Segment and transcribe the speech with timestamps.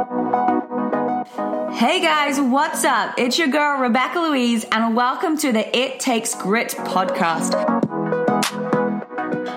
[0.00, 3.16] Hey guys, what's up?
[3.18, 7.52] It's your girl Rebecca Louise, and welcome to the It Takes Grit podcast.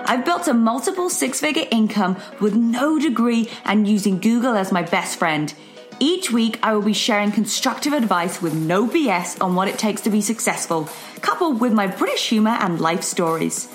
[0.06, 4.82] I've built a multiple six figure income with no degree and using Google as my
[4.82, 5.54] best friend.
[5.98, 10.02] Each week, I will be sharing constructive advice with no BS on what it takes
[10.02, 10.90] to be successful,
[11.22, 13.73] coupled with my British humor and life stories.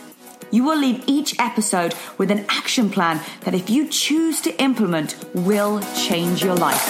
[0.52, 5.16] You will leave each episode with an action plan that, if you choose to implement,
[5.36, 6.82] will change your life.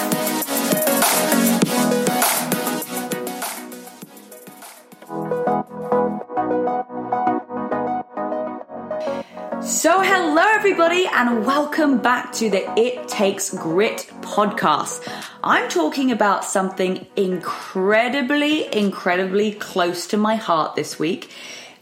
[9.62, 15.06] So, hello everybody, and welcome back to the It Takes Grit podcast.
[15.44, 21.34] I'm talking about something incredibly, incredibly close to my heart this week.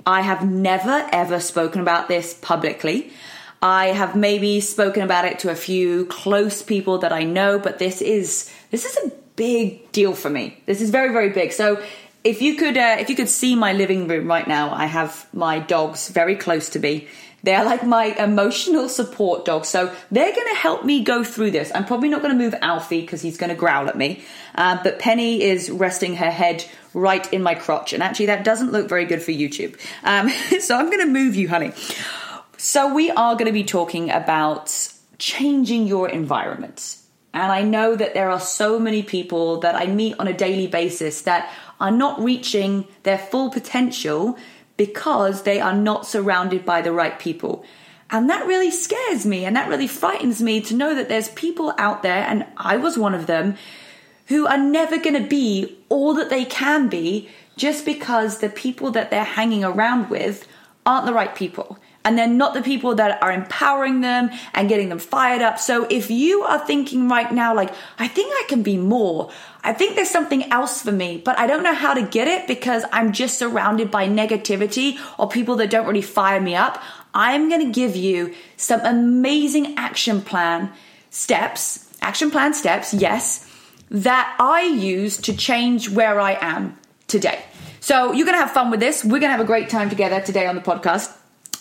[0.08, 3.12] I have never ever spoken about this publicly.
[3.62, 7.78] I have maybe spoken about it to a few close people that I know, but
[7.78, 10.64] this is this is a big deal for me.
[10.66, 11.52] This is very very big.
[11.52, 11.84] So
[12.24, 15.28] if you could uh, if you could see my living room right now, I have
[15.34, 17.08] my dogs very close to me
[17.44, 21.72] they're like my emotional support dogs So they're going to help me go through this.
[21.74, 24.24] I'm probably not going to move Alfie because he's going to growl at me.
[24.56, 27.94] Uh, but Penny is resting her head right in my crotch.
[27.94, 29.80] And actually, that doesn't look very good for YouTube.
[30.04, 30.30] Um,
[30.60, 31.72] so I'm going to move you, honey.
[32.58, 36.98] So we are going to be talking about changing your environment.
[37.34, 40.66] And I know that there are so many people that I meet on a daily
[40.66, 44.38] basis that are not reaching their full potential
[44.78, 47.66] because they are not surrounded by the right people.
[48.10, 51.74] And that really scares me and that really frightens me to know that there's people
[51.78, 53.58] out there, and I was one of them,
[54.28, 58.92] who are never going to be all that they can be just because the people
[58.92, 60.48] that they're hanging around with
[60.86, 61.78] aren't the right people.
[62.08, 65.60] And they're not the people that are empowering them and getting them fired up.
[65.60, 69.30] So if you are thinking right now, like, I think I can be more,
[69.62, 72.48] I think there's something else for me, but I don't know how to get it
[72.48, 76.82] because I'm just surrounded by negativity or people that don't really fire me up.
[77.14, 80.72] I'm going to give you some amazing action plan
[81.10, 83.46] steps, action plan steps, yes,
[83.92, 87.44] that I use to change where I am today.
[87.82, 89.04] So you're going to have fun with this.
[89.04, 91.14] We're going to have a great time together today on the podcast.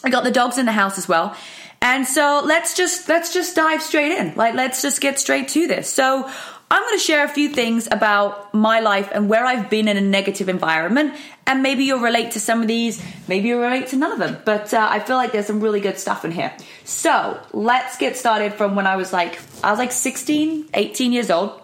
[0.04, 1.36] I got the dogs in the house as well.
[1.82, 4.34] And so let's just let's just dive straight in.
[4.34, 5.92] Like let's just get straight to this.
[5.92, 6.30] So
[6.68, 9.96] I'm going to share a few things about my life and where I've been in
[9.96, 11.14] a negative environment.
[11.46, 14.38] And maybe you'll relate to some of these, maybe you'll relate to none of them.
[14.44, 16.52] But uh, I feel like there's some really good stuff in here.
[16.82, 21.30] So let's get started from when I was like, I was like 16, 18 years
[21.30, 21.62] old.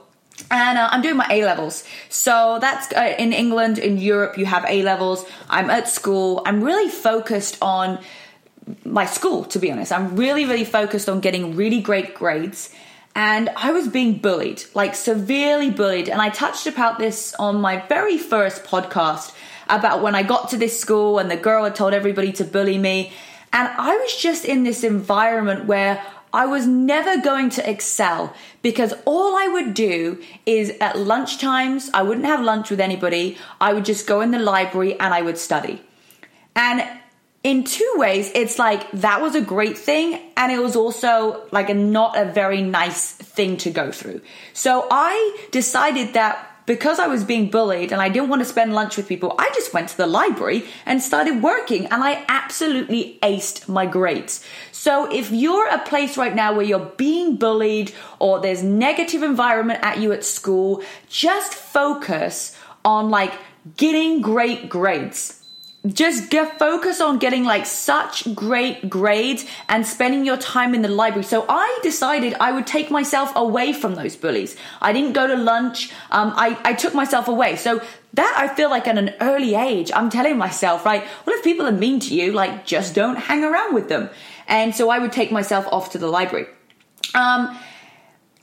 [0.52, 1.84] And uh, I'm doing my A levels.
[2.08, 5.24] So that's uh, in England, in Europe, you have A levels.
[5.50, 6.42] I'm at school.
[6.46, 7.98] I'm really focused on
[8.84, 9.92] my school, to be honest.
[9.92, 12.70] I'm really, really focused on getting really great grades
[13.14, 16.08] and I was being bullied, like severely bullied.
[16.08, 19.34] And I touched about this on my very first podcast
[19.68, 22.78] about when I got to this school and the girl had told everybody to bully
[22.78, 23.12] me.
[23.52, 26.02] And I was just in this environment where
[26.32, 31.90] I was never going to excel because all I would do is at lunch times,
[31.92, 33.36] I wouldn't have lunch with anybody.
[33.60, 35.82] I would just go in the library and I would study.
[36.56, 36.82] And
[37.44, 41.70] in two ways, it's like that was a great thing, and it was also like
[41.70, 44.20] a not a very nice thing to go through.
[44.52, 48.72] So I decided that because I was being bullied and I didn't want to spend
[48.72, 53.18] lunch with people, I just went to the library and started working, and I absolutely
[53.22, 54.44] aced my grades.
[54.70, 59.80] So if you're a place right now where you're being bullied or there's negative environment
[59.82, 63.32] at you at school, just focus on like
[63.76, 65.41] getting great grades
[65.86, 70.88] just get focus on getting like such great grades and spending your time in the
[70.88, 71.24] library.
[71.24, 74.56] So I decided I would take myself away from those bullies.
[74.80, 75.90] I didn't go to lunch.
[76.12, 77.56] Um, I, I took myself away.
[77.56, 77.82] So
[78.14, 81.02] that I feel like at an early age, I'm telling myself, right?
[81.24, 82.32] What if people are mean to you?
[82.32, 84.10] Like, just don't hang around with them.
[84.46, 86.46] And so I would take myself off to the library.
[87.14, 87.58] Um,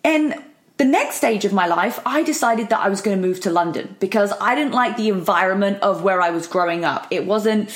[0.04, 0.44] and
[0.80, 3.50] the next stage of my life, I decided that I was going to move to
[3.50, 7.06] London because I didn't like the environment of where I was growing up.
[7.12, 7.70] It wasn't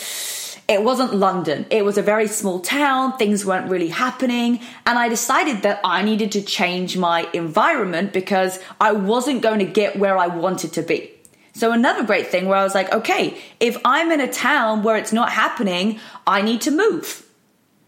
[0.69, 1.65] it wasn't London.
[1.69, 3.17] It was a very small town.
[3.17, 4.61] Things weren't really happening.
[4.85, 9.65] And I decided that I needed to change my environment because I wasn't going to
[9.65, 11.11] get where I wanted to be.
[11.51, 14.95] So another great thing where I was like, okay, if I'm in a town where
[14.95, 17.22] it's not happening, I need to move.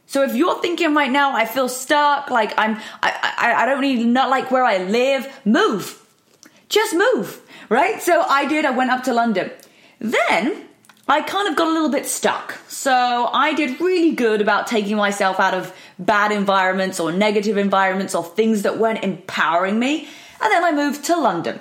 [0.08, 3.82] So if you're thinking right now, I feel stuck, like I'm, I, I, I don't
[3.82, 6.02] really not like where I live, move.
[6.70, 8.02] Just move, right?
[8.02, 8.66] So I did.
[8.66, 9.52] I went up to London.
[10.00, 10.66] Then
[11.08, 12.58] I kind of got a little bit stuck.
[12.68, 18.16] So I did really good about taking myself out of bad environments or negative environments
[18.16, 20.08] or things that weren't empowering me.
[20.42, 21.60] And then I moved to London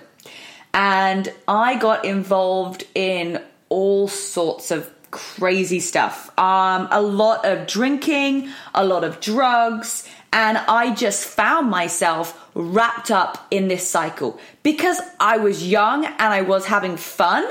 [0.73, 6.37] and I got involved in all sorts of crazy stuff.
[6.37, 13.13] Um, a lot of drinking, a lot of drugs, and I just found myself wrapped
[13.13, 17.49] up in this cycle because I was young and I was having fun.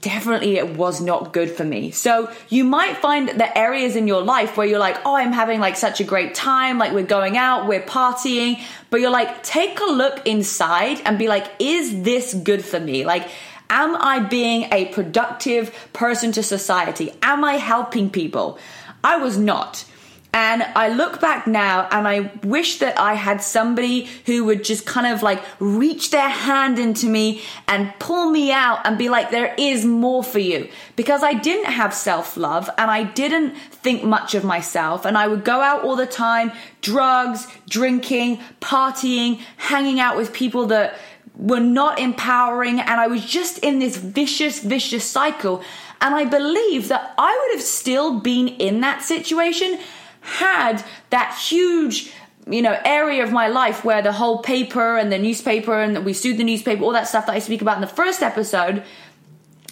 [0.00, 1.92] Definitely, it was not good for me.
[1.92, 5.60] So, you might find the areas in your life where you're like, oh, I'm having
[5.60, 8.60] like such a great time, like we're going out, we're partying,
[8.90, 13.06] but you're like, take a look inside and be like, is this good for me?
[13.06, 13.28] Like,
[13.74, 17.10] Am I being a productive person to society?
[17.22, 18.56] Am I helping people?
[19.02, 19.84] I was not.
[20.32, 24.86] And I look back now and I wish that I had somebody who would just
[24.86, 29.30] kind of like reach their hand into me and pull me out and be like,
[29.30, 30.68] there is more for you.
[30.94, 35.04] Because I didn't have self love and I didn't think much of myself.
[35.04, 40.66] And I would go out all the time, drugs, drinking, partying, hanging out with people
[40.66, 40.96] that
[41.36, 45.62] were not empowering and I was just in this vicious, vicious cycle.
[46.00, 49.78] And I believe that I would have still been in that situation
[50.20, 52.12] had that huge
[52.48, 56.12] you know area of my life where the whole paper and the newspaper and we
[56.12, 58.82] sued the newspaper all that stuff that i speak about in the first episode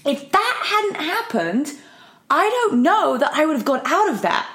[0.04, 1.72] if that hadn't happened
[2.30, 4.46] i don't know that i would have got out of that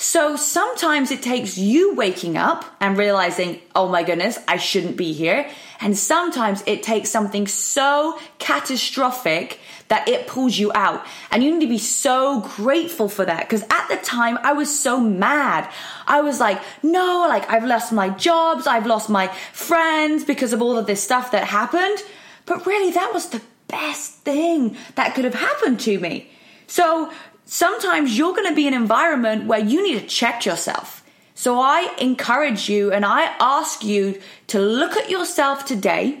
[0.00, 5.12] so sometimes it takes you waking up and realizing, oh my goodness, I shouldn't be
[5.12, 5.46] here.
[5.78, 11.04] And sometimes it takes something so catastrophic that it pulls you out.
[11.30, 13.40] And you need to be so grateful for that.
[13.40, 15.70] Because at the time, I was so mad.
[16.06, 20.62] I was like, no, like I've lost my jobs, I've lost my friends because of
[20.62, 21.98] all of this stuff that happened.
[22.46, 26.30] But really, that was the best thing that could have happened to me.
[26.66, 27.12] So
[27.50, 31.02] sometimes you're going to be in an environment where you need to check yourself.
[31.34, 36.20] So I encourage you and I ask you to look at yourself today,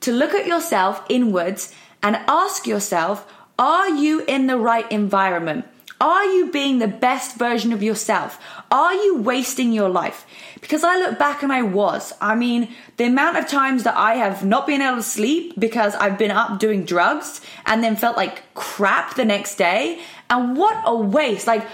[0.00, 1.72] to look at yourself inwards
[2.02, 5.66] and ask yourself, are you in the right environment?
[6.00, 8.38] Are you being the best version of yourself?
[8.70, 10.26] Are you wasting your life?
[10.60, 12.12] Because I look back and I was.
[12.20, 12.68] I mean,
[12.98, 16.30] the amount of times that I have not been able to sleep because I've been
[16.30, 20.00] up doing drugs and then felt like crap the next day.
[20.28, 21.46] And what a waste.
[21.46, 21.66] Like,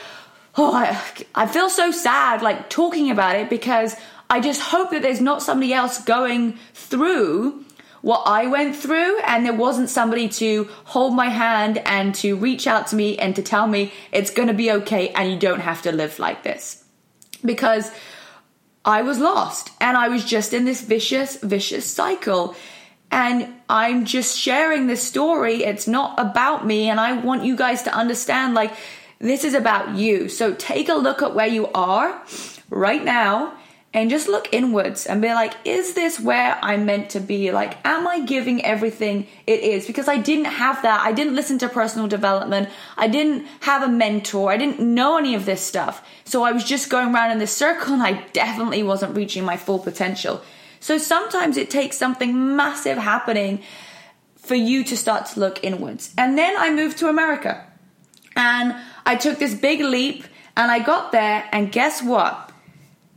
[0.56, 1.00] oh, I,
[1.34, 3.96] I feel so sad like talking about it because
[4.28, 7.64] I just hope that there's not somebody else going through
[8.02, 12.66] what I went through, and there wasn't somebody to hold my hand and to reach
[12.66, 15.82] out to me and to tell me it's gonna be okay and you don't have
[15.82, 16.84] to live like this.
[17.44, 17.90] Because
[18.84, 22.56] I was lost and I was just in this vicious, vicious cycle.
[23.12, 25.64] And I'm just sharing this story.
[25.64, 26.88] It's not about me.
[26.88, 28.72] And I want you guys to understand like,
[29.18, 30.28] this is about you.
[30.30, 32.20] So take a look at where you are
[32.70, 33.54] right now
[33.94, 37.52] and just look inwards and be like, is this where I'm meant to be?
[37.52, 39.86] Like, am I giving everything it is?
[39.86, 41.00] Because I didn't have that.
[41.00, 42.70] I didn't listen to personal development.
[42.96, 44.50] I didn't have a mentor.
[44.50, 46.08] I didn't know any of this stuff.
[46.24, 49.58] So I was just going around in this circle and I definitely wasn't reaching my
[49.58, 50.40] full potential.
[50.82, 53.62] So sometimes it takes something massive happening
[54.34, 56.12] for you to start to look inwards.
[56.18, 57.64] And then I moved to America
[58.34, 58.74] and
[59.06, 60.24] I took this big leap
[60.56, 62.50] and I got there and guess what?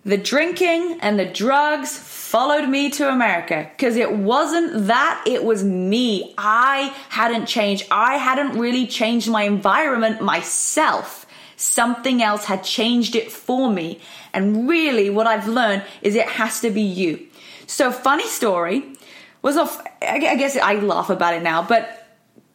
[0.04, 5.64] The drinking and the drugs followed me to America because it wasn't that, it was
[5.64, 6.36] me.
[6.38, 7.88] I hadn't changed.
[7.90, 11.26] I hadn't really changed my environment myself.
[11.58, 14.02] Something else had changed it for me.
[14.36, 17.28] And really, what I've learned is it has to be you.
[17.68, 18.94] So, funny story
[19.42, 22.06] was off, I guess I laugh about it now, but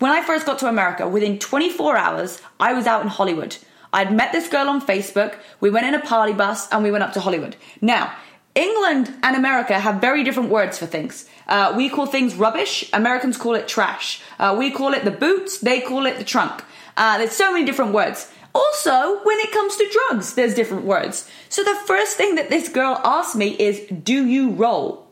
[0.01, 3.57] when I first got to America, within 24 hours, I was out in Hollywood.
[3.93, 5.37] I'd met this girl on Facebook.
[5.61, 7.57] We went in a party bus and we went up to Hollywood.
[7.81, 8.15] Now,
[8.55, 11.29] England and America have very different words for things.
[11.47, 12.89] Uh, we call things rubbish.
[12.93, 14.23] Americans call it trash.
[14.39, 15.59] Uh, we call it the boots.
[15.59, 16.65] They call it the trunk.
[16.97, 18.33] Uh, there's so many different words.
[18.55, 21.29] Also, when it comes to drugs, there's different words.
[21.49, 25.07] So the first thing that this girl asked me is, "Do you roll?"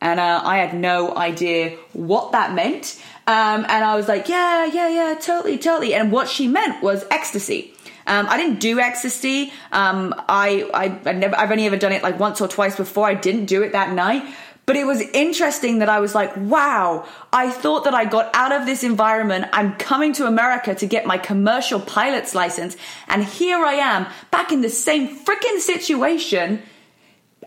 [0.00, 3.00] And uh, I had no idea what that meant.
[3.26, 7.04] Um, and I was like, "Yeah, yeah, yeah, totally, totally." And what she meant was
[7.10, 7.74] ecstasy.
[8.06, 9.52] Um, I didn't do ecstasy.
[9.72, 13.06] Um, I, I, I never, I've only ever done it like once or twice before.
[13.06, 14.24] I didn't do it that night.
[14.66, 18.50] But it was interesting that I was like, wow, I thought that I got out
[18.52, 19.46] of this environment.
[19.52, 22.76] I'm coming to America to get my commercial pilot's license.
[23.06, 26.62] And here I am back in the same freaking situation,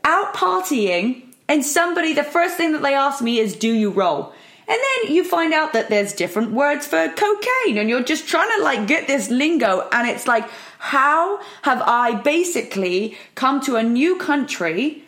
[0.03, 1.23] out partying.
[1.47, 4.33] And somebody, the first thing that they ask me is, do you roll?
[4.67, 8.49] And then you find out that there's different words for cocaine and you're just trying
[8.57, 10.45] to like get this lingo and it's like
[10.77, 15.03] how have I basically come to a new country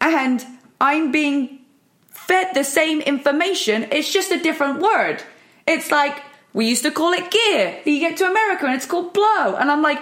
[0.00, 0.44] and
[0.80, 1.60] I'm being
[2.10, 5.22] fed the same information, it's just a different word.
[5.66, 7.80] It's like we used to call it gear.
[7.84, 9.56] You get to America and it's called blow.
[9.56, 10.00] And I'm like,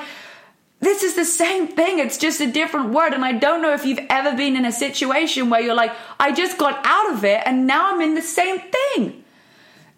[0.80, 1.98] this is the same thing.
[1.98, 3.12] It's just a different word.
[3.12, 6.32] And I don't know if you've ever been in a situation where you're like, I
[6.32, 9.24] just got out of it and now I'm in the same thing.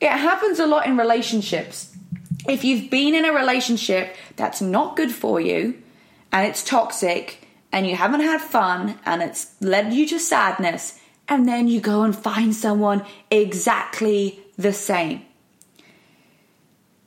[0.01, 1.95] It happens a lot in relationships.
[2.49, 5.83] If you've been in a relationship that's not good for you
[6.33, 11.49] and it's toxic and you haven't had fun and it's led you to sadness, and
[11.49, 15.23] then you go and find someone exactly the same.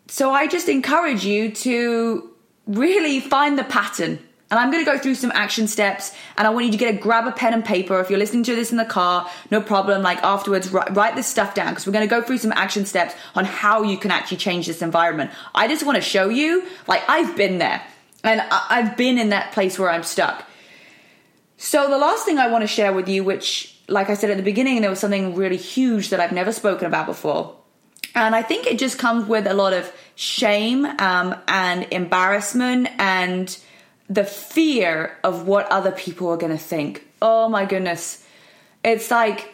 [0.07, 2.29] So I just encourage you to
[2.67, 4.19] really find the pattern.
[4.51, 6.95] And I'm going to go through some action steps and I want you to get
[6.95, 7.99] a grab a pen and paper.
[7.99, 10.01] If you're listening to this in the car, no problem.
[10.01, 12.87] Like afterwards, write, write this stuff down because we're going to go through some action
[12.87, 15.29] steps on how you can actually change this environment.
[15.53, 17.83] I just want to show you, like I've been there
[18.23, 20.48] and I've been in that place where I'm stuck.
[21.61, 24.37] So the last thing I want to share with you, which like I said at
[24.37, 27.53] the beginning, there was something really huge that I've never spoken about before.
[28.15, 33.55] And I think it just comes with a lot of shame um, and embarrassment and
[34.09, 37.05] the fear of what other people are going to think.
[37.21, 38.25] Oh my goodness.
[38.81, 39.53] It's like,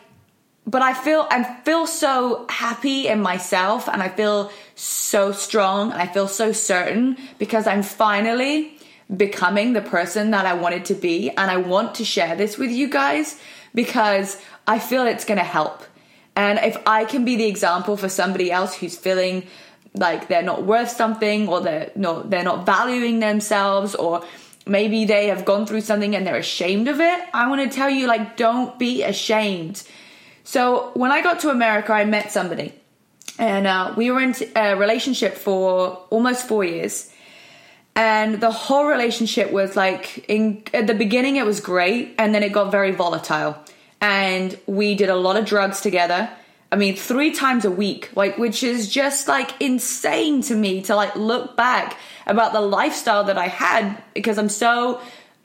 [0.68, 6.00] but I feel, I feel so happy in myself and I feel so strong and
[6.00, 8.75] I feel so certain because I'm finally
[9.16, 11.30] becoming the person that I wanted to be.
[11.30, 13.40] And I want to share this with you guys
[13.74, 15.84] because I feel it's going to help.
[16.36, 19.48] And if I can be the example for somebody else who's feeling
[19.94, 24.26] like they're not worth something or they're not they're not valuing themselves or
[24.66, 27.90] maybe they have gone through something and they're ashamed of it, I want to tell
[27.90, 29.84] you like don't be ashamed.
[30.44, 32.74] So when I got to America, I met somebody,
[33.40, 37.12] and uh, we were in a relationship for almost four years.
[37.96, 42.44] And the whole relationship was like, in at the beginning, it was great, and then
[42.44, 43.58] it got very volatile
[44.02, 46.30] and we did a lot of drugs together.
[46.72, 50.96] I mean, three times a week, like, which is just like insane to me to
[50.96, 51.98] like look back
[52.28, 55.02] about the lifestyle that I had because I'm so,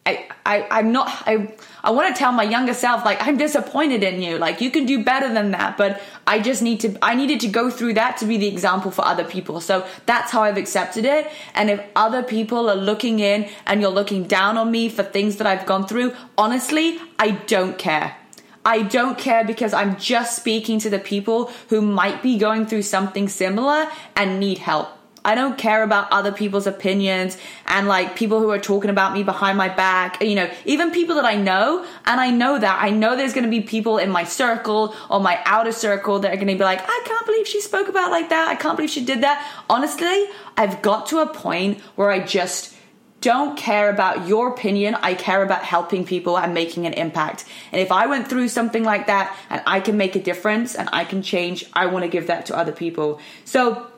[0.07, 1.55] I, I, I'm not, I,
[1.85, 4.39] I want to tell my younger self, like, I'm disappointed in you.
[4.39, 5.77] Like, you can do better than that.
[5.77, 8.91] But I just need to, I needed to go through that to be the example
[8.91, 9.61] for other people.
[9.61, 11.31] So that's how I've accepted it.
[11.55, 15.37] And if other people are looking in and you're looking down on me for things
[15.37, 18.17] that I've gone through, honestly, I don't care.
[18.65, 22.83] I don't care because I'm just speaking to the people who might be going through
[22.83, 24.89] something similar and need help.
[25.25, 27.37] I don't care about other people's opinions
[27.67, 31.17] and like people who are talking about me behind my back, you know, even people
[31.17, 31.85] that I know.
[32.07, 32.83] And I know that.
[32.83, 36.33] I know there's going to be people in my circle or my outer circle that
[36.33, 38.49] are going to be like, I can't believe she spoke about like that.
[38.49, 39.47] I can't believe she did that.
[39.69, 42.75] Honestly, I've got to a point where I just
[43.21, 44.95] don't care about your opinion.
[44.95, 47.45] I care about helping people and making an impact.
[47.71, 50.89] And if I went through something like that and I can make a difference and
[50.93, 53.21] I can change, I want to give that to other people.
[53.45, 53.90] So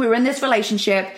[0.00, 1.08] we were in this relationship.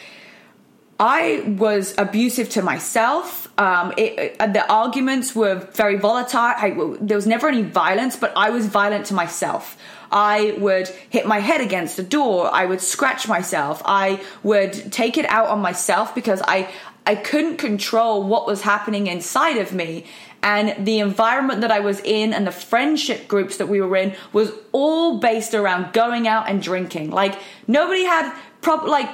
[0.98, 3.48] I was abusive to myself.
[3.58, 6.40] Um, it, it, the arguments were very volatile.
[6.40, 9.78] I, there was never any violence, but I was violent to myself.
[10.10, 12.50] I would hit my head against the door.
[12.52, 13.82] I would scratch myself.
[13.84, 16.68] I would take it out on myself because I,
[17.06, 20.04] I couldn't control what was happening inside of me.
[20.42, 24.14] And the environment that I was in and the friendship groups that we were in
[24.32, 27.10] was all based around going out and drinking.
[27.10, 29.10] Like nobody had proper, like,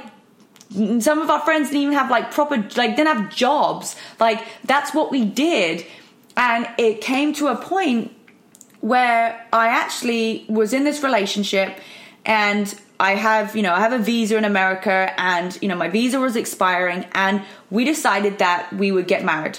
[1.01, 3.97] some of our friends didn't even have like proper, like, didn't have jobs.
[4.21, 5.85] Like, that's what we did.
[6.37, 8.15] And it came to a point
[8.81, 11.77] where I actually was in this relationship
[12.25, 15.89] and I have, you know, I have a visa in America and, you know, my
[15.89, 19.59] visa was expiring and we decided that we would get married.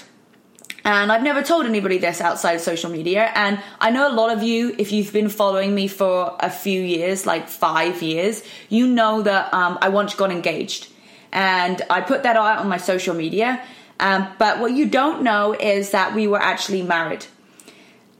[0.90, 3.30] And I've never told anybody this outside of social media.
[3.34, 6.80] And I know a lot of you, if you've been following me for a few
[6.82, 10.88] years, like five years, you know that um, I once got engaged.
[11.32, 13.62] And I put that out on my social media.
[14.00, 17.24] Um, but what you don't know is that we were actually married.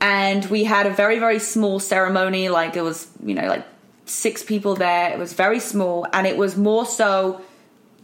[0.01, 2.51] And we had a very, very small ceremony.
[2.51, 3.67] Like it was, you know, like
[4.05, 5.11] six people there.
[5.11, 7.41] It was very small, and it was more so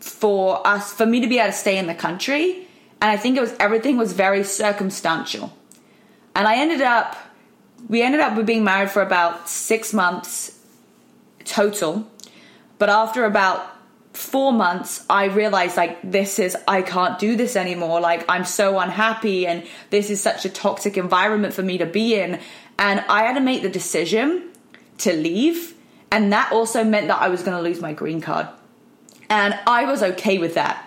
[0.01, 2.66] for us, for me to be able to stay in the country.
[3.01, 5.53] And I think it was everything was very circumstantial.
[6.35, 7.17] And I ended up,
[7.89, 10.59] we ended up with being married for about six months
[11.45, 12.11] total.
[12.79, 13.75] But after about
[14.13, 18.01] four months, I realized like this is, I can't do this anymore.
[18.01, 22.15] Like I'm so unhappy and this is such a toxic environment for me to be
[22.15, 22.41] in.
[22.79, 24.51] And I had to make the decision
[24.99, 25.75] to leave
[26.11, 28.49] And that also meant that I was going to lose my green card.
[29.29, 30.86] And I was okay with that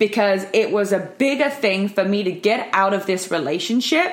[0.00, 4.10] because it was a bigger thing for me to get out of this relationship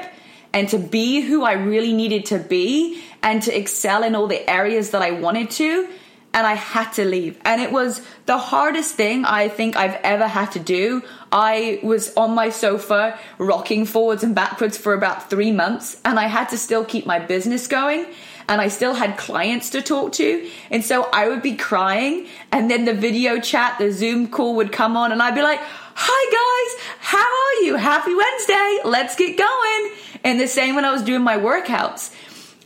[0.51, 4.47] and to be who I really needed to be and to excel in all the
[4.49, 5.87] areas that I wanted to.
[6.33, 7.39] And I had to leave.
[7.45, 11.03] And it was the hardest thing I think I've ever had to do.
[11.31, 16.27] I was on my sofa rocking forwards and backwards for about three months, and I
[16.27, 18.05] had to still keep my business going
[18.49, 20.49] and I still had clients to talk to.
[20.71, 24.71] And so I would be crying, and then the video chat, the Zoom call would
[24.71, 25.59] come on, and I'd be like,
[25.99, 27.75] Hi guys, how are you?
[27.75, 28.79] Happy Wednesday.
[28.85, 29.91] Let's get going.
[30.23, 32.13] And the same when I was doing my workouts.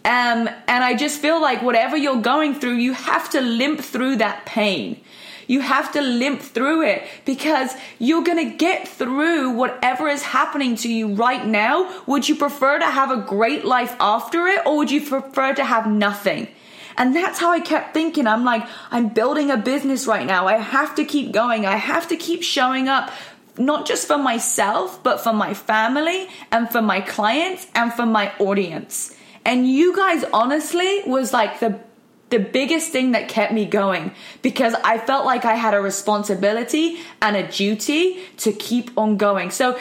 [0.03, 4.17] Um, and I just feel like whatever you're going through, you have to limp through
[4.17, 4.99] that pain.
[5.51, 10.77] You have to limp through it because you're going to get through whatever is happening
[10.77, 11.75] to you right now.
[12.05, 15.65] Would you prefer to have a great life after it or would you prefer to
[15.65, 16.47] have nothing?
[16.95, 18.27] And that's how I kept thinking.
[18.27, 20.47] I'm like, I'm building a business right now.
[20.47, 21.65] I have to keep going.
[21.65, 23.11] I have to keep showing up,
[23.57, 28.31] not just for myself, but for my family and for my clients and for my
[28.39, 29.13] audience.
[29.43, 31.77] And you guys honestly was like the
[32.31, 36.99] the biggest thing that kept me going because I felt like I had a responsibility
[37.21, 39.51] and a duty to keep on going.
[39.51, 39.77] So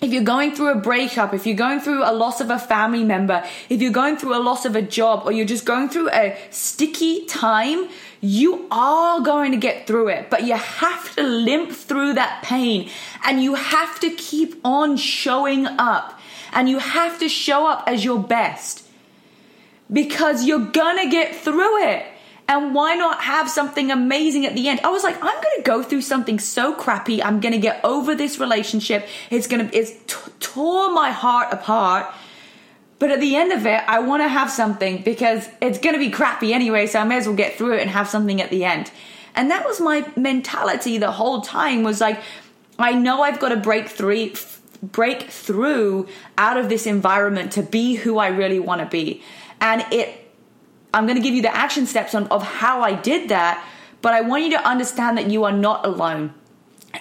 [0.00, 3.02] if you're going through a breakup, if you're going through a loss of a family
[3.02, 6.10] member, if you're going through a loss of a job, or you're just going through
[6.10, 7.88] a sticky time,
[8.20, 12.88] you are going to get through it, but you have to limp through that pain
[13.24, 16.18] and you have to keep on showing up.
[16.52, 18.87] And you have to show up as your best
[19.92, 22.06] because you're gonna get through it.
[22.50, 24.80] And why not have something amazing at the end?
[24.82, 27.22] I was like, I'm gonna go through something so crappy.
[27.22, 29.06] I'm gonna get over this relationship.
[29.30, 32.06] It's gonna, it's t- tore my heart apart.
[32.98, 36.54] But at the end of it, I wanna have something because it's gonna be crappy
[36.54, 38.90] anyway, so I may as well get through it and have something at the end.
[39.34, 42.20] And that was my mentality the whole time was like,
[42.78, 44.32] I know I've got to break through,
[44.82, 49.22] break through out of this environment to be who I really want to be.
[49.60, 50.30] And it,
[50.92, 53.66] I'm going to give you the action steps on, of how I did that,
[54.00, 56.34] but I want you to understand that you are not alone.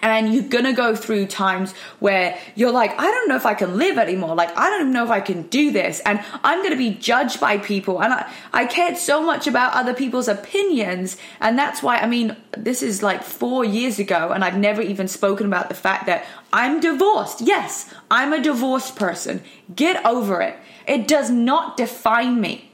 [0.01, 3.77] And you're gonna go through times where you're like, I don't know if I can
[3.77, 4.35] live anymore.
[4.35, 5.99] Like, I don't even know if I can do this.
[6.01, 8.01] And I'm gonna be judged by people.
[8.01, 11.17] And I, I cared so much about other people's opinions.
[11.39, 15.07] And that's why, I mean, this is like four years ago, and I've never even
[15.07, 17.41] spoken about the fact that I'm divorced.
[17.41, 19.43] Yes, I'm a divorced person.
[19.75, 20.55] Get over it.
[20.87, 22.66] It does not define me.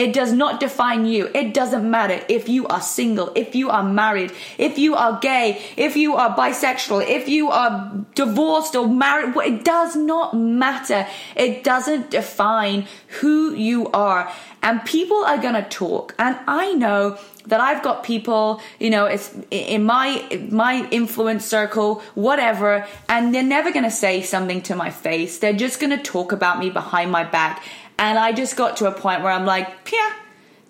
[0.00, 1.28] It does not define you.
[1.34, 5.60] It doesn't matter if you are single, if you are married, if you are gay,
[5.76, 9.36] if you are bisexual, if you are divorced or married.
[9.36, 11.06] It does not matter.
[11.36, 12.86] It doesn't define
[13.20, 14.32] who you are.
[14.62, 16.14] And people are going to talk.
[16.18, 22.02] And I know that I've got people, you know, it's in my my influence circle,
[22.14, 25.38] whatever, and they're never going to say something to my face.
[25.38, 27.62] They're just going to talk about me behind my back.
[28.00, 30.14] And I just got to a point where I'm like, yeah,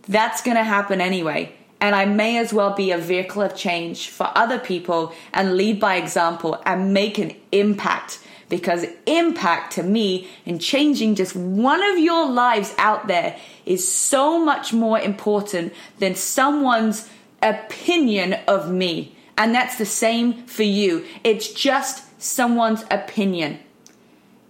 [0.08, 1.54] that's going to happen anyway.
[1.80, 5.78] And I may as well be a vehicle of change for other people and lead
[5.78, 8.18] by example and make an impact.
[8.48, 14.44] Because impact to me in changing just one of your lives out there is so
[14.44, 17.08] much more important than someone's
[17.40, 19.14] opinion of me.
[19.38, 21.06] And that's the same for you.
[21.22, 23.60] It's just someone's opinion.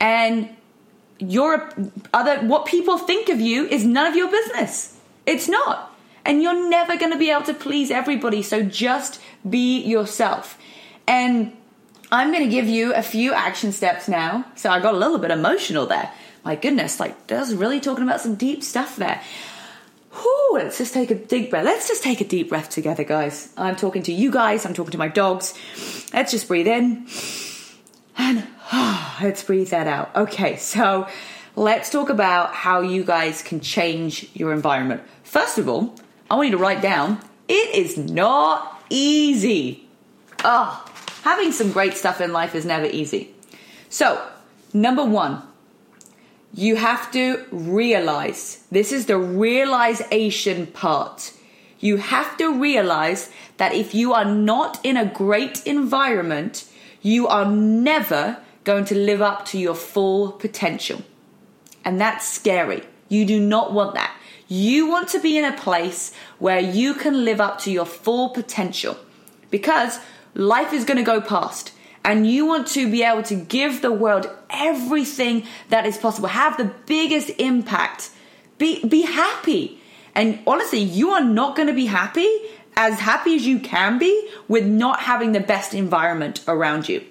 [0.01, 0.57] And
[1.21, 1.71] your
[2.13, 4.97] other what people think of you is none of your business.
[5.27, 5.95] It's not.
[6.25, 10.59] And you're never going to be able to please everybody, so just be yourself.
[11.07, 11.57] And
[12.13, 14.45] I'm going to give you a few action steps now.
[14.55, 16.11] So I got a little bit emotional there.
[16.45, 19.21] My goodness, like that's really talking about some deep stuff there.
[20.13, 21.65] Whew, let's just take a deep breath.
[21.65, 23.53] Let's just take a deep breath together, guys.
[23.57, 25.55] I'm talking to you guys, I'm talking to my dogs.
[26.13, 27.07] Let's just breathe in
[28.17, 28.47] and
[29.23, 30.15] let's breathe that out.
[30.15, 31.09] Okay, so
[31.57, 35.03] let's talk about how you guys can change your environment.
[35.25, 35.95] First of all,
[36.31, 39.89] I want you to write down it is not easy.
[40.45, 40.85] Oh,
[41.23, 43.35] having some great stuff in life is never easy.
[43.89, 44.25] So,
[44.73, 45.43] number one,
[46.55, 51.33] you have to realize this is the realization part.
[51.81, 56.67] You have to realize that if you are not in a great environment,
[57.03, 61.03] you are never going to live up to your full potential.
[61.85, 62.83] And that's scary.
[63.09, 64.15] You do not want that.
[64.49, 68.31] You want to be in a place where you can live up to your full
[68.31, 68.97] potential
[69.51, 70.01] because
[70.35, 71.73] life is going to go past
[72.05, 76.57] and you want to be able to give the world everything that is possible, have
[76.57, 78.11] the biggest impact,
[78.59, 79.81] be, be happy.
[80.15, 82.29] And honestly, you are not going to be happy,
[82.77, 87.05] as happy as you can be, with not having the best environment around you.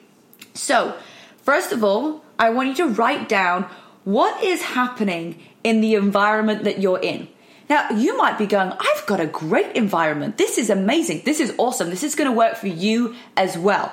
[0.53, 0.95] So,
[1.49, 3.67] first of all, I want you to write down
[4.03, 7.27] what is happening in the environment that you're in.
[7.67, 10.37] Now, you might be going, I've got a great environment.
[10.37, 11.23] This is amazing.
[11.25, 11.89] This is awesome.
[11.89, 13.91] This is going to work for you as well.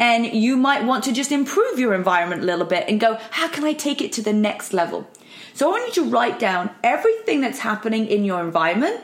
[0.00, 3.46] And you might want to just improve your environment a little bit and go, how
[3.46, 5.08] can I take it to the next level?
[5.54, 9.00] So I want you to write down everything that's happening in your environment.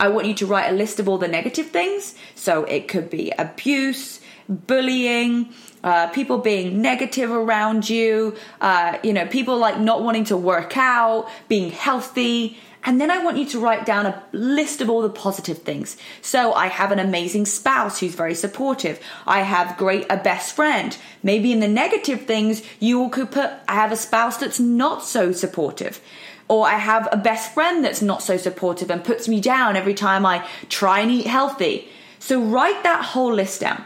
[0.00, 2.16] I want you to write a list of all the negative things.
[2.34, 5.54] So it could be abuse, bullying,
[5.84, 10.76] uh, people being negative around you, uh, you know, people like not wanting to work
[10.76, 15.02] out, being healthy, and then I want you to write down a list of all
[15.02, 15.96] the positive things.
[16.22, 19.00] So I have an amazing spouse who's very supportive.
[19.26, 20.96] I have great a best friend.
[21.20, 25.32] Maybe in the negative things, you could put I have a spouse that's not so
[25.32, 26.00] supportive.
[26.46, 29.94] Or I have a best friend that's not so supportive and puts me down every
[29.94, 31.88] time I try and eat healthy.
[32.20, 33.84] So write that whole list down.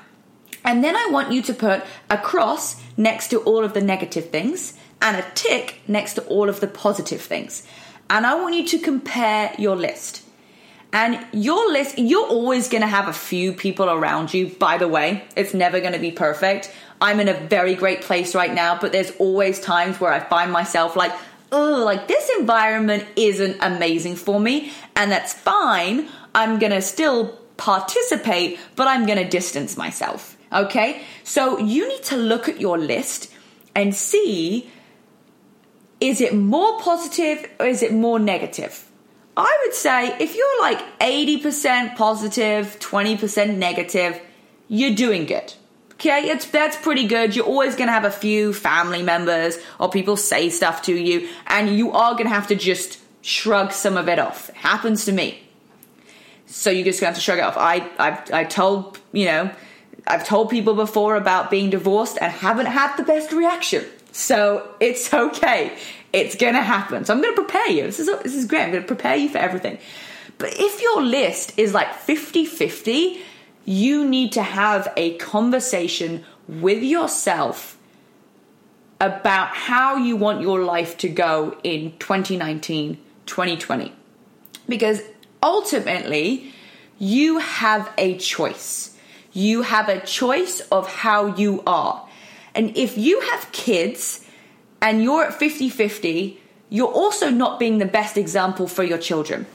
[0.64, 4.30] And then I want you to put a cross next to all of the negative
[4.30, 7.66] things and a tick next to all of the positive things
[8.10, 10.24] and I want you to compare your list.
[10.92, 14.48] And your list, you're always going to have a few people around you.
[14.48, 16.74] By the way, it's never going to be perfect.
[17.00, 20.50] I'm in a very great place right now, but there's always times where I find
[20.50, 21.12] myself like,
[21.52, 24.72] oh, like this environment isn't amazing for me.
[24.96, 26.08] And that's fine.
[26.34, 30.36] I'm going to still participate, but I'm going to distance myself.
[30.52, 31.02] Okay.
[31.24, 33.32] So you need to look at your list
[33.74, 34.70] and see
[36.00, 38.90] is it more positive or is it more negative?
[39.36, 44.20] I would say if you're like 80% positive, 20% negative,
[44.68, 45.54] you're doing good.
[45.94, 47.36] Okay, it's that's pretty good.
[47.36, 51.76] You're always gonna have a few family members or people say stuff to you, and
[51.76, 54.48] you are gonna have to just shrug some of it off.
[54.48, 55.42] It happens to me.
[56.46, 57.58] So you're just gonna have to shrug it off.
[57.58, 59.50] I I've I told you know
[60.06, 63.84] I've told people before about being divorced and haven't had the best reaction.
[64.12, 65.76] So it's okay.
[66.12, 67.04] It's going to happen.
[67.04, 67.82] So I'm going to prepare you.
[67.84, 68.64] This is, this is great.
[68.64, 69.78] I'm going to prepare you for everything.
[70.38, 73.20] But if your list is like 50 50,
[73.64, 77.76] you need to have a conversation with yourself
[79.00, 83.92] about how you want your life to go in 2019, 2020.
[84.68, 85.02] Because
[85.42, 86.52] ultimately,
[86.98, 88.96] you have a choice.
[89.32, 92.06] You have a choice of how you are.
[92.54, 94.24] And if you have kids
[94.82, 99.46] and you're at 50 50, you're also not being the best example for your children.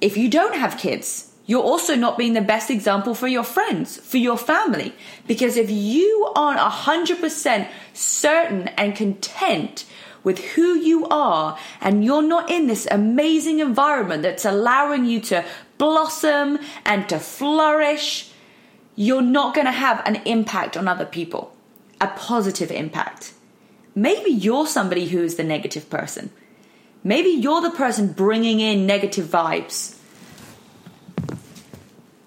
[0.00, 3.96] If you don't have kids, you're also not being the best example for your friends,
[3.98, 4.94] for your family.
[5.26, 9.86] Because if you aren't 100% certain and content
[10.24, 15.44] with who you are and you're not in this amazing environment that's allowing you to
[15.78, 18.32] blossom and to flourish,
[18.96, 21.52] you're not going to have an impact on other people
[22.00, 23.32] a positive impact.
[23.94, 26.30] Maybe you're somebody who is the negative person.
[27.02, 29.96] Maybe you're the person bringing in negative vibes.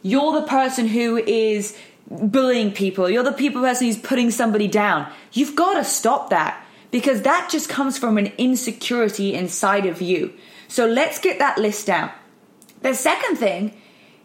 [0.02, 1.78] You're the person who is
[2.10, 3.10] bullying people.
[3.10, 5.12] You're the people person who's putting somebody down.
[5.34, 10.34] You've got to stop that because that just comes from an insecurity inside of you.
[10.68, 12.12] So let's get that list down.
[12.82, 13.80] The second thing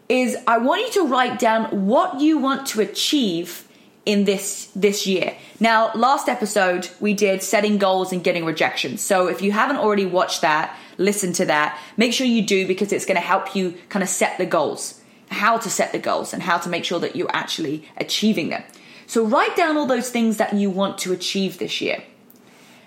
[0.07, 3.67] is I want you to write down what you want to achieve
[4.05, 5.35] in this this year.
[5.59, 8.97] Now, last episode we did setting goals and getting rejection.
[8.97, 11.79] So if you haven't already watched that, listen to that.
[11.97, 15.01] Make sure you do because it's going to help you kind of set the goals,
[15.29, 18.63] how to set the goals and how to make sure that you're actually achieving them.
[19.07, 22.03] So write down all those things that you want to achieve this year.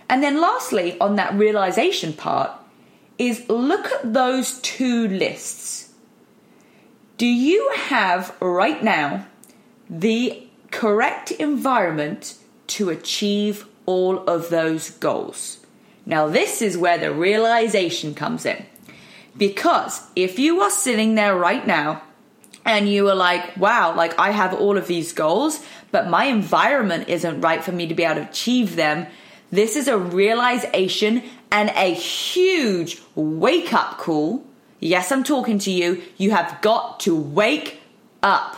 [0.08, 2.50] And then lastly, on that realization part
[3.18, 5.87] is look at those two lists.
[7.18, 9.26] Do you have right now
[9.90, 12.34] the correct environment
[12.68, 15.58] to achieve all of those goals.
[16.04, 18.66] Now, this is where the realization comes in.
[19.36, 22.02] Because if you are sitting there right now
[22.66, 27.08] and you are like, wow, like I have all of these goals, but my environment
[27.08, 29.06] isn't right for me to be able to achieve them,
[29.50, 34.44] this is a realization and a huge wake up call.
[34.80, 36.02] Yes, I'm talking to you.
[36.16, 37.80] You have got to wake
[38.22, 38.56] up.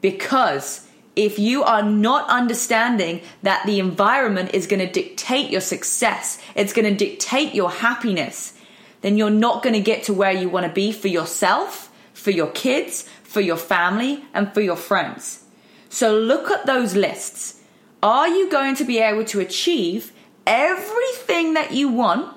[0.00, 6.38] Because if you are not understanding that the environment is going to dictate your success,
[6.54, 8.54] it's going to dictate your happiness,
[9.00, 12.30] then you're not going to get to where you want to be for yourself, for
[12.30, 15.44] your kids, for your family, and for your friends.
[15.88, 17.60] So look at those lists.
[18.02, 20.12] Are you going to be able to achieve
[20.46, 22.36] everything that you want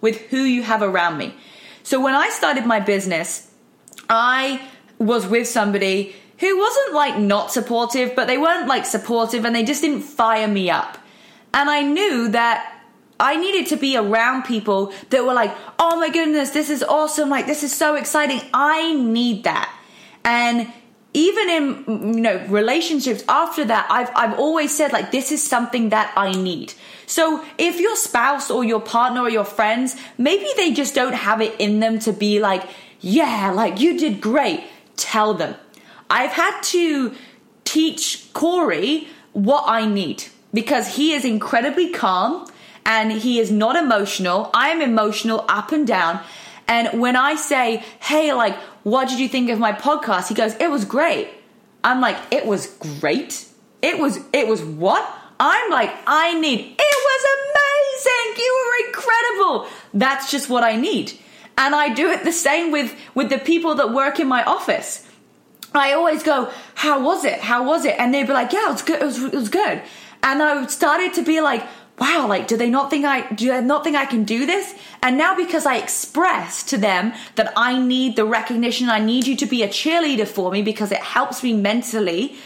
[0.00, 1.34] with who you have around me?
[1.88, 3.50] So when I started my business,
[4.10, 4.60] I
[4.98, 9.64] was with somebody who wasn't like not supportive, but they weren't like supportive and they
[9.64, 10.98] just didn't fire me up.
[11.54, 12.82] And I knew that
[13.18, 17.30] I needed to be around people that were like, oh my goodness, this is awesome.
[17.30, 18.42] Like, this is so exciting.
[18.52, 19.74] I need that.
[20.26, 20.70] And
[21.14, 25.88] even in you know relationships after that I've I've always said like this is something
[25.90, 26.74] that I need.
[27.06, 31.40] So if your spouse or your partner or your friends maybe they just don't have
[31.40, 32.64] it in them to be like
[33.00, 34.64] yeah like you did great
[34.96, 35.54] tell them.
[36.10, 37.14] I've had to
[37.64, 42.50] teach Corey what I need because he is incredibly calm
[42.84, 44.50] and he is not emotional.
[44.54, 46.20] I am emotional up and down.
[46.68, 48.54] And when I say, hey, like,
[48.84, 50.28] what did you think of my podcast?
[50.28, 51.30] He goes, it was great.
[51.82, 52.66] I'm like, it was
[53.00, 53.46] great.
[53.80, 55.08] It was, it was what?
[55.40, 58.44] I'm like, I need, it was amazing.
[58.44, 59.68] You were incredible.
[59.94, 61.12] That's just what I need.
[61.56, 65.06] And I do it the same with, with the people that work in my office.
[65.74, 67.40] I always go, how was it?
[67.40, 67.94] How was it?
[67.98, 69.02] And they'd be like, yeah, it was good.
[69.02, 69.82] It was, it was good.
[70.22, 71.64] And I started to be like,
[72.00, 74.74] wow, like, do they not think I, do they not think I can do this?
[75.02, 79.36] And now because I express to them that I need the recognition, I need you
[79.36, 82.36] to be a cheerleader for me because it helps me mentally,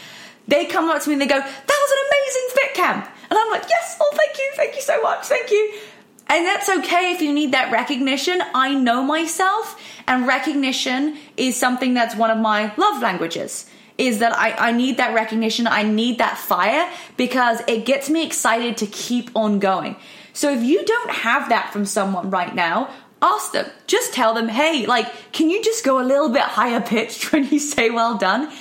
[0.47, 3.09] they come up to me and they go, that was an amazing fit camp.
[3.29, 5.79] And I'm like, yes, oh, thank you, thank you so much, thank you.
[6.27, 8.41] And that's okay if you need that recognition.
[8.55, 14.33] I know myself, and recognition is something that's one of my love languages is that
[14.37, 15.67] I, I need that recognition.
[15.67, 19.95] I need that fire because it gets me excited to keep on going.
[20.33, 22.89] So if you don't have that from someone right now,
[23.21, 23.69] ask them.
[23.87, 27.47] Just tell them, hey, like, can you just go a little bit higher pitched when
[27.47, 28.51] you say well done?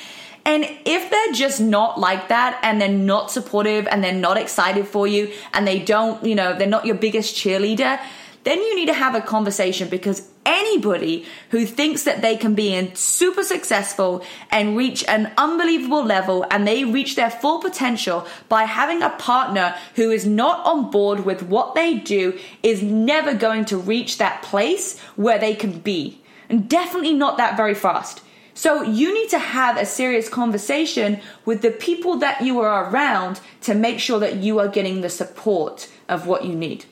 [0.45, 4.89] And if they're just not like that and they're not supportive and they're not excited
[4.89, 8.01] for you and they don't, you know, they're not your biggest cheerleader,
[8.45, 12.75] then you need to have a conversation because anybody who thinks that they can be
[12.75, 18.65] in super successful and reach an unbelievable level and they reach their full potential by
[18.65, 23.65] having a partner who is not on board with what they do is never going
[23.65, 26.21] to reach that place where they can be.
[26.49, 28.23] And definitely not that very fast.
[28.55, 33.41] So you need to have a serious conversation with the people that you are around
[33.63, 36.85] to make sure that you are getting the support of what you need.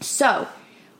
[0.00, 0.48] So,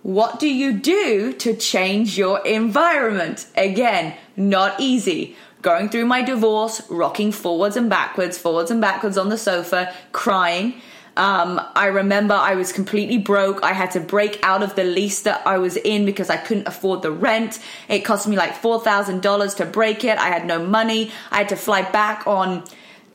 [0.02, 3.46] what do you do to change your environment?
[3.56, 5.36] Again, not easy.
[5.62, 10.80] Going through my divorce, rocking forwards and backwards, forwards and backwards on the sofa, crying.
[11.18, 13.62] Um, I remember I was completely broke.
[13.62, 16.66] I had to break out of the lease that I was in because I couldn't
[16.66, 17.58] afford the rent.
[17.88, 20.16] It cost me like $4,000 to break it.
[20.16, 21.10] I had no money.
[21.30, 22.64] I had to fly back on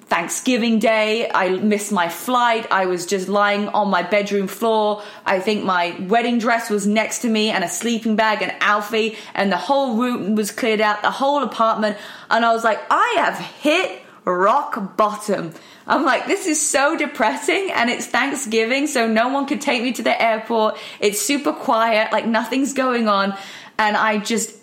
[0.08, 1.30] Thanksgiving Day.
[1.34, 2.68] I missed my flight.
[2.72, 5.02] I was just lying on my bedroom floor.
[5.26, 9.18] I think my wedding dress was next to me and a sleeping bag and Alfie
[9.34, 11.98] and the whole room was cleared out, the whole apartment.
[12.30, 15.54] And I was like, I have hit rock bottom.
[15.88, 19.91] I'm like, this is so depressing and it's Thanksgiving, so no one could take me
[19.94, 20.78] to the airport.
[21.00, 23.38] It's super quiet, like nothing's going on.
[23.78, 24.56] And I just,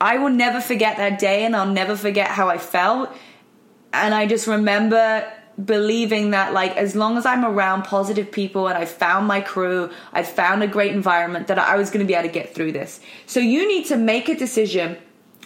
[0.00, 3.10] I will never forget that day and I'll never forget how I felt
[3.92, 5.30] and I just remember
[5.62, 9.90] believing that like as long as I'm around positive people and I found my crew,
[10.12, 12.72] I found a great environment that I was going to be able to get through
[12.72, 13.00] this.
[13.26, 14.96] So you need to make a decision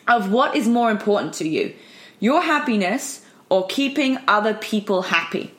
[0.07, 1.75] of what is more important to you.
[2.21, 5.53] Your happiness or keeping other people happy.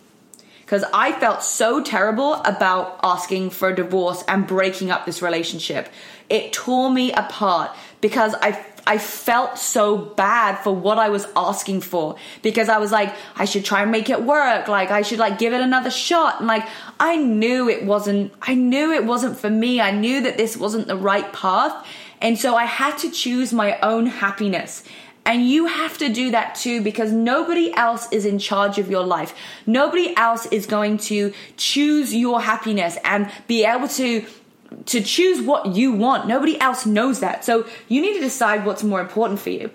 [0.61, 5.89] Because I felt so terrible about asking for a divorce and breaking up this relationship.
[6.27, 7.71] It tore me apart
[8.01, 8.53] because I
[8.87, 13.45] I felt so bad for what I was asking for because I was like, I
[13.45, 14.67] should try and make it work.
[14.67, 16.39] Like, I should like give it another shot.
[16.39, 16.67] And like,
[16.99, 19.81] I knew it wasn't, I knew it wasn't for me.
[19.81, 21.85] I knew that this wasn't the right path.
[22.21, 24.83] And so I had to choose my own happiness.
[25.25, 29.03] And you have to do that too because nobody else is in charge of your
[29.03, 29.33] life.
[29.65, 34.23] Nobody else is going to choose your happiness and be able to
[34.87, 36.27] to choose what you want.
[36.27, 37.45] Nobody else knows that.
[37.45, 39.71] So you need to decide what's more important for you.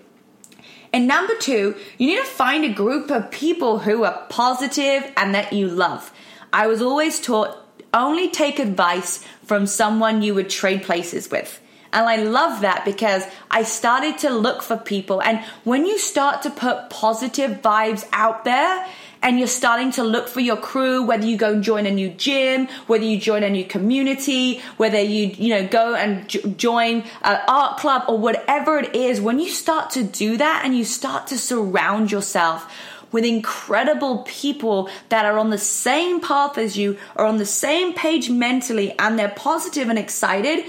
[0.92, 5.34] And number two, you need to find a group of people who are positive and
[5.34, 6.12] that you love.
[6.52, 7.56] I was always taught
[7.92, 11.60] only take advice from someone you would trade places with.
[11.92, 15.20] And I love that because I started to look for people.
[15.20, 18.86] And when you start to put positive vibes out there,
[19.22, 22.08] and you're starting to look for your crew, whether you go and join a new
[22.08, 27.04] gym, whether you join a new community, whether you, you know, go and j- join
[27.22, 30.84] an art club or whatever it is, when you start to do that and you
[30.84, 32.72] start to surround yourself
[33.12, 37.92] with incredible people that are on the same path as you, are on the same
[37.92, 40.64] page mentally, and they're positive and excited,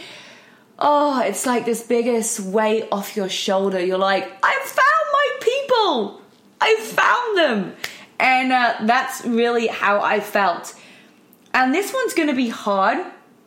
[0.81, 3.79] oh, it's like this biggest weight off your shoulder.
[3.79, 6.21] You're like, I found my people.
[6.59, 7.75] I found them.
[8.19, 10.75] And uh, that's really how I felt.
[11.53, 13.05] And this one's going to be hard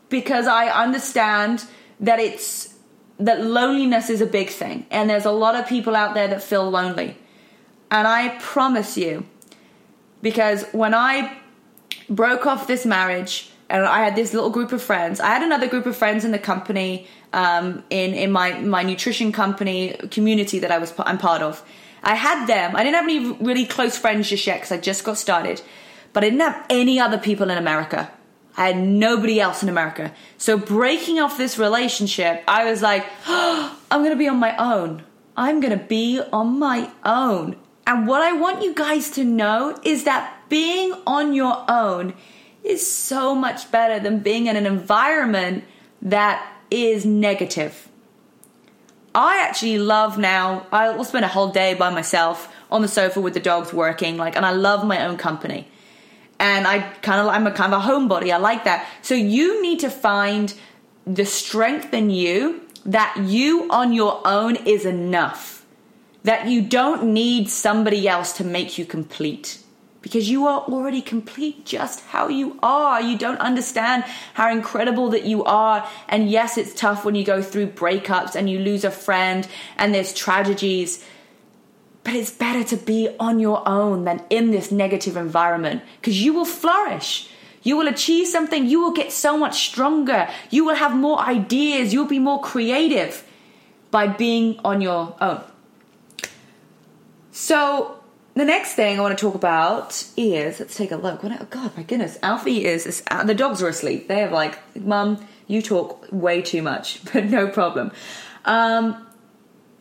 [0.08, 1.64] because I understand
[2.00, 2.74] that it's
[3.18, 4.86] that loneliness is a big thing.
[4.90, 7.16] And there's a lot of people out there that feel lonely.
[7.90, 9.26] And I promise you,
[10.20, 11.36] because when I
[12.08, 15.66] broke off this marriage and I had this little group of friends, I had another
[15.66, 20.70] group of friends in the company, um, in in my my nutrition company community that
[20.70, 21.62] I was I'm part of.
[22.02, 22.76] I had them.
[22.76, 25.62] I didn't have any really close friends just yet because I just got started,
[26.12, 28.10] but I didn't have any other people in America.
[28.56, 30.12] I had nobody else in America.
[30.38, 35.02] So breaking off this relationship, I was like, oh, I'm to be on my own.
[35.36, 37.56] I'm to be on my own.
[37.86, 42.14] And what I want you guys to know is that being on your own
[42.64, 45.64] is so much better than being in an environment
[46.02, 47.88] that is negative.
[49.14, 53.20] I actually love now, I will spend a whole day by myself on the sofa
[53.20, 55.68] with the dogs working, like, and I love my own company.
[56.40, 58.32] And I kind of, I'm a kind of a homebody.
[58.32, 58.88] I like that.
[59.02, 60.52] So you need to find
[61.06, 65.64] the strength in you that you on your own is enough
[66.24, 69.58] that you don't need somebody else to make you complete
[70.04, 73.00] because you are already complete just how you are.
[73.00, 75.88] You don't understand how incredible that you are.
[76.10, 79.94] And yes, it's tough when you go through breakups and you lose a friend and
[79.94, 81.02] there's tragedies.
[82.02, 86.34] But it's better to be on your own than in this negative environment because you
[86.34, 87.30] will flourish.
[87.62, 88.66] You will achieve something.
[88.66, 90.28] You will get so much stronger.
[90.50, 91.94] You will have more ideas.
[91.94, 93.26] You'll be more creative
[93.90, 95.42] by being on your own.
[97.32, 98.03] So
[98.34, 101.22] the next thing I want to talk about is let's take a look.
[101.22, 104.08] When oh God, my goodness, Alfie is, is the dogs are asleep.
[104.08, 107.92] They have like, Mum, you talk way too much, but no problem.
[108.44, 109.06] Um,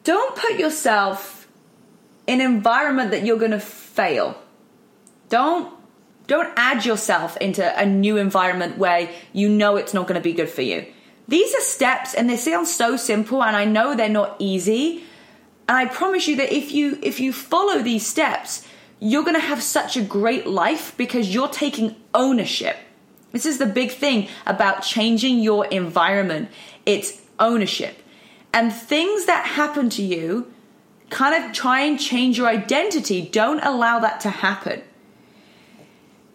[0.04, 1.48] don't put yourself
[2.28, 4.38] in an environment that you're going to fail.
[5.30, 5.74] Don't
[6.26, 10.32] don't add yourself into a new environment where you know it's not going to be
[10.32, 10.86] good for you.
[11.28, 15.04] These are steps, and they sound so simple, and I know they're not easy
[15.68, 18.68] and I promise you that if you if you follow these steps,
[19.00, 22.78] you're going to have such a great life because you're taking ownership.
[23.32, 26.50] This is the big thing about changing your environment.
[26.86, 27.98] It's ownership.
[28.54, 30.54] And things that happen to you
[31.10, 33.22] kind of try and change your identity.
[33.22, 34.84] Don't allow that to happen.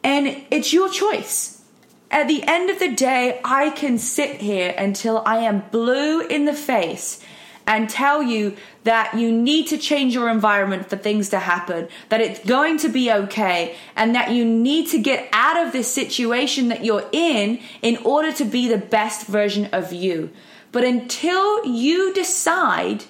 [0.03, 1.62] And it's your choice.
[2.11, 6.47] At the end of the day, I can sit here until I am blue in
[6.47, 7.23] the face
[7.68, 12.22] and tell you that you need to change your environment for things to happen, that
[12.22, 16.68] it's going to be okay, and that you need to get out of this situation
[16.68, 20.31] that you're in in order to be the best version of you.
[20.72, 23.04] But until you decide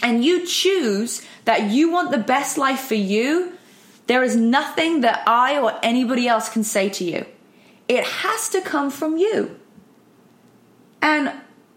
[0.00, 3.52] and you choose that you want the best life for you,
[4.06, 7.26] there is nothing that I or anybody else can say to you.
[7.88, 9.58] It has to come from you.
[11.02, 11.32] And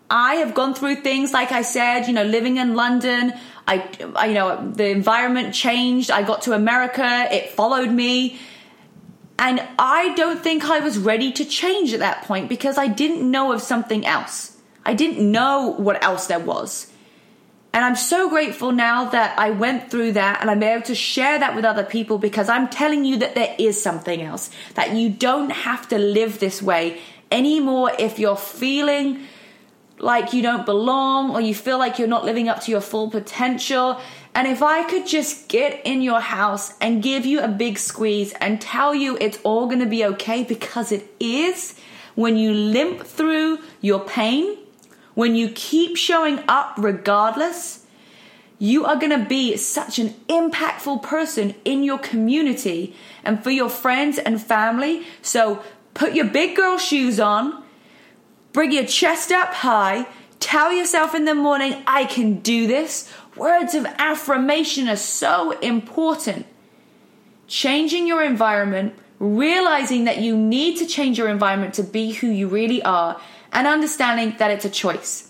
[0.09, 3.33] I have gone through things like I said, you know, living in London.
[3.67, 6.09] I, I, you know, the environment changed.
[6.09, 7.27] I got to America.
[7.31, 8.39] It followed me.
[9.37, 13.29] And I don't think I was ready to change at that point because I didn't
[13.29, 14.57] know of something else.
[14.85, 16.91] I didn't know what else there was.
[17.71, 21.37] And I'm so grateful now that I went through that and I'm able to share
[21.37, 24.49] that with other people because I'm telling you that there is something else.
[24.73, 26.99] That you don't have to live this way
[27.31, 29.27] anymore if you're feeling
[29.99, 33.09] like you don't belong or you feel like you're not living up to your full
[33.09, 33.99] potential.
[34.33, 38.33] And if I could just get in your house and give you a big squeeze
[38.39, 41.79] and tell you it's all going to be okay because it is,
[42.15, 44.57] when you limp through your pain,
[45.15, 47.85] when you keep showing up regardless,
[48.57, 53.69] you are going to be such an impactful person in your community and for your
[53.69, 55.05] friends and family.
[55.21, 57.63] So put your big girl shoes on
[58.53, 60.07] Bring your chest up high.
[60.39, 63.11] Tell yourself in the morning, I can do this.
[63.35, 66.45] Words of affirmation are so important.
[67.47, 72.47] Changing your environment, realizing that you need to change your environment to be who you
[72.47, 73.19] really are,
[73.51, 75.28] and understanding that it's a choice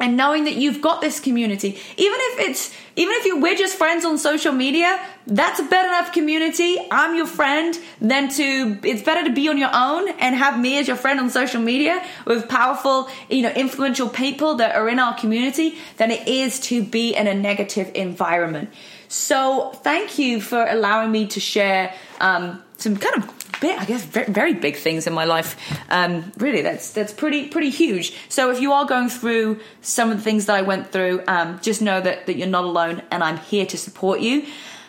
[0.00, 3.76] and knowing that you've got this community even if it's even if you we're just
[3.76, 4.98] friends on social media
[5.30, 6.78] that's a better enough community.
[6.90, 10.78] I'm your friend than to it's better to be on your own and have me
[10.78, 14.98] as your friend on social media with powerful you know influential people that are in
[14.98, 18.70] our community than it is to be in a negative environment.
[19.08, 24.04] So thank you for allowing me to share um, some kind of big, I guess,
[24.04, 25.56] very, very big things in my life.
[25.90, 28.16] Um, really, that's that's pretty pretty huge.
[28.28, 31.60] So if you are going through some of the things that I went through, um,
[31.62, 34.46] just know that that you're not alone, and I'm here to support you.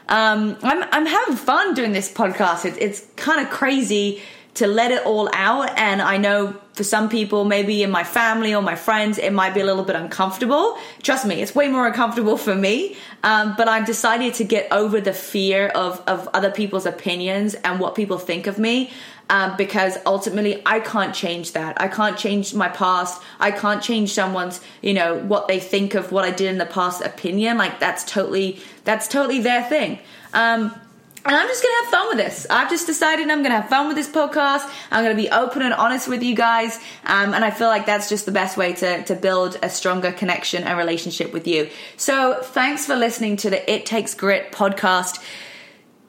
[0.10, 2.66] Um, I'm I'm having fun doing this podcast.
[2.66, 4.22] It, it's kind of crazy
[4.56, 5.78] to let it all out.
[5.78, 9.54] And I know for some people, maybe in my family or my friends, it might
[9.54, 10.78] be a little bit uncomfortable.
[11.04, 12.96] Trust me, it's way more uncomfortable for me.
[13.24, 17.80] Um, but I've decided to get over the fear of, of other people's opinions and
[17.80, 18.92] what people think of me.
[19.30, 21.80] Um, because ultimately I can't change that.
[21.80, 23.22] I can't change my past.
[23.40, 26.66] I can't change someone's, you know, what they think of what I did in the
[26.66, 27.58] past opinion.
[27.58, 30.00] Like that's totally, that's totally their thing.
[30.34, 30.76] Um,
[31.24, 32.48] and I'm just gonna have fun with this.
[32.50, 34.68] I've just decided I'm gonna have fun with this podcast.
[34.90, 36.78] I'm gonna be open and honest with you guys.
[37.06, 40.12] Um, and I feel like that's just the best way to, to build a stronger
[40.12, 41.70] connection and relationship with you.
[41.96, 45.24] So thanks for listening to the It Takes Grit podcast.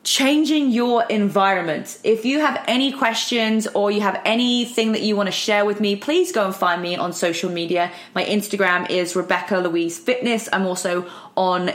[0.04, 1.98] Changing your environment.
[2.02, 5.78] If you have any questions or you have anything that you want to share with
[5.78, 7.92] me, please go and find me on social media.
[8.14, 10.48] My Instagram is Rebecca Louise Fitness.
[10.52, 11.70] I'm also on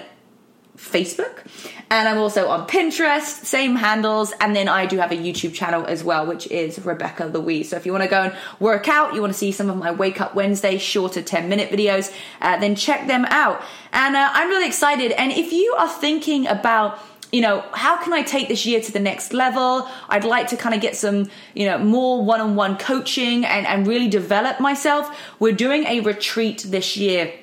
[0.78, 1.43] Facebook.
[1.89, 4.34] And I'm also on Pinterest, same handles.
[4.39, 7.69] And then I do have a YouTube channel as well, which is Rebecca Louise.
[7.69, 9.78] So if you want to go and work out, you want to see some of
[9.78, 13.61] my Wake Up Wednesday shorter 10 minute videos, uh, then check them out.
[13.91, 15.11] And uh, I'm really excited.
[15.13, 16.99] And if you are thinking about
[17.30, 19.86] you know, how can I take this year to the next level?
[20.07, 23.67] I'd like to kind of get some, you know, more one on one coaching and,
[23.67, 25.13] and really develop myself.
[25.38, 27.34] We're doing a retreat this year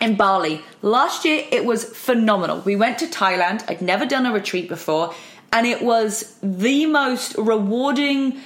[0.00, 0.62] in Bali.
[0.82, 2.60] Last year it was phenomenal.
[2.60, 3.68] We went to Thailand.
[3.68, 5.14] I'd never done a retreat before,
[5.52, 8.40] and it was the most rewarding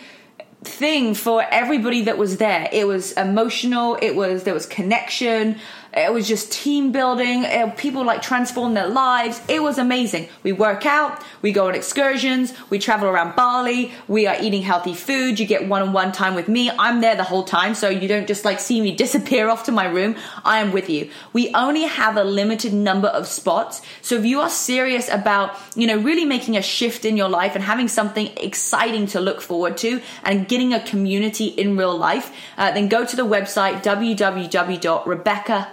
[0.65, 2.69] thing for everybody that was there.
[2.73, 5.59] It was emotional, it was there was connection.
[5.95, 7.45] It was just team building.
[7.77, 9.43] People like transform their lives.
[9.49, 10.29] It was amazing.
[10.43, 14.95] We work out, we go on excursions, we travel around Bali, we are eating healthy
[14.95, 15.39] food.
[15.39, 16.71] You get one on one time with me.
[16.71, 19.73] I'm there the whole time, so you don't just like see me disappear off to
[19.73, 20.17] my room.
[20.45, 21.11] I am with you.
[21.33, 23.83] We only have a limited number of spots.
[24.01, 27.55] So if you are serious about, you know, really making a shift in your life
[27.55, 32.35] and having something exciting to look forward to and getting a community in real life,
[32.57, 35.69] uh, then go to the website www.rebecca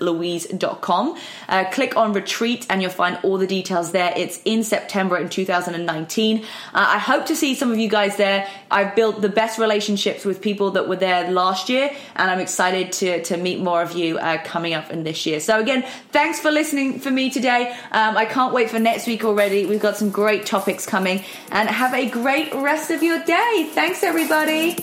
[0.00, 1.16] louise.com.
[1.48, 4.12] Uh, click on retreat and you'll find all the details there.
[4.16, 6.38] It's in September in 2019.
[6.38, 6.42] Uh,
[6.72, 8.48] I hope to see some of you guys there.
[8.70, 12.92] I've built the best relationships with people that were there last year, and I'm excited
[12.92, 15.40] to, to meet more of you uh, coming up in this year.
[15.40, 17.70] So, again, thanks for listening for me today.
[17.90, 19.66] Um, I can't wait for next week already.
[19.66, 23.70] We've got some great topics coming, and have a great rest of your day.
[23.72, 24.76] Thanks, everybody.